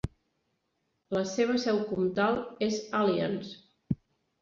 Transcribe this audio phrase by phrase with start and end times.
[1.17, 3.99] La seva seu comtal és Alliance.